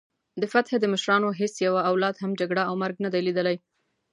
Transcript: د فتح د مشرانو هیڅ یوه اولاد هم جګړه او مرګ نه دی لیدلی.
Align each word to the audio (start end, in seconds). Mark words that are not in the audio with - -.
د 0.41 0.43
فتح 0.53 0.73
د 0.79 0.85
مشرانو 0.93 1.29
هیڅ 1.39 1.55
یوه 1.67 1.81
اولاد 1.89 2.15
هم 2.17 2.31
جګړه 2.39 2.61
او 2.69 2.73
مرګ 2.83 2.95
نه 3.05 3.09
دی 3.13 3.21
لیدلی. 3.27 3.57